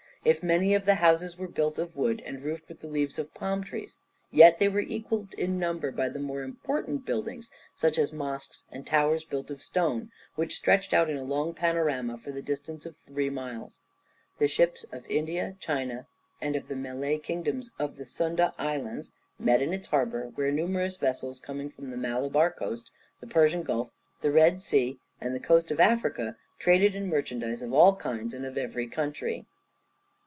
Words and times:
If 0.23 0.43
many 0.43 0.75
of 0.75 0.85
the 0.85 0.93
houses 0.93 1.35
were 1.35 1.47
built 1.47 1.79
of 1.79 1.95
wood, 1.95 2.21
and 2.23 2.43
roofed 2.43 2.69
with 2.69 2.79
the 2.79 2.87
leaves 2.87 3.17
of 3.17 3.33
the 3.33 3.39
palm 3.39 3.63
tree, 3.63 3.89
yet 4.29 4.59
they 4.59 4.67
were 4.69 4.79
equalled 4.79 5.33
in 5.33 5.57
number 5.57 5.89
by 5.91 6.09
the 6.09 6.19
more 6.19 6.43
important 6.43 7.07
buildings, 7.07 7.49
such 7.75 7.97
as 7.97 8.13
mosques 8.13 8.63
and 8.71 8.85
towers 8.85 9.23
built 9.23 9.49
of 9.49 9.63
stone, 9.63 10.11
which 10.35 10.53
stretched 10.55 10.93
out 10.93 11.09
in 11.09 11.17
a 11.17 11.23
long 11.23 11.55
panorama 11.55 12.19
for 12.19 12.31
the 12.31 12.43
distance 12.43 12.85
of 12.85 12.93
three 13.07 13.31
miles. 13.31 13.79
The 14.37 14.47
ships 14.47 14.83
of 14.91 15.07
India, 15.09 15.55
China, 15.59 16.05
and 16.39 16.55
of 16.55 16.67
the 16.67 16.75
Malay 16.75 17.17
kingdoms 17.17 17.71
of 17.79 17.95
the 17.97 18.05
Sunda 18.05 18.53
Islands, 18.59 19.09
met 19.39 19.59
in 19.59 19.73
its 19.73 19.87
harbour, 19.87 20.27
where 20.35 20.51
numerous 20.51 20.97
vessels 20.97 21.39
coming 21.39 21.71
from 21.71 21.89
the 21.89 21.97
Malabar 21.97 22.51
coast, 22.51 22.91
the 23.21 23.25
Persian 23.27 23.63
Gulf, 23.63 23.89
the 24.19 24.31
Red 24.31 24.61
Sea, 24.61 24.99
and 25.19 25.33
the 25.33 25.39
coast 25.39 25.71
of 25.71 25.79
Africa 25.79 26.37
traded 26.59 26.93
in 26.93 27.09
merchandise 27.09 27.63
of 27.63 27.73
all 27.73 27.95
kinds 27.95 28.35
and 28.35 28.45
of 28.45 28.55
every 28.55 28.85
country. 28.85 29.47